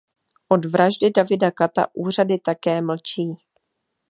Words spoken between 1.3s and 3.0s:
Kata úřady také